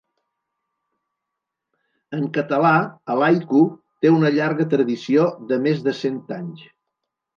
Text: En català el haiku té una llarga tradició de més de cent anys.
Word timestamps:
En 2.19 2.23
català 2.37 2.73
el 3.15 3.27
haiku 3.27 3.61
té 4.07 4.13
una 4.15 4.33
llarga 4.39 4.67
tradició 4.73 5.27
de 5.53 5.61
més 5.67 5.89
de 5.89 5.95
cent 6.03 6.19
anys. 6.41 6.65